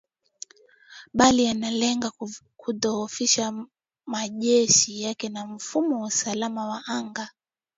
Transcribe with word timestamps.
bali 1.17 1.43
yanalenga 1.45 2.09
kudhoofisha 2.59 3.65
majeshi 4.05 5.01
yake 5.01 5.29
na 5.29 5.45
mfumo 5.47 5.99
wa 6.01 6.07
usalama 6.07 6.65
wa 6.67 6.81
anga 6.87 7.29